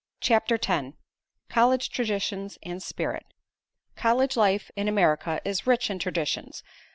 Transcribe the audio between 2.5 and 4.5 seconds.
AND SPIRIT College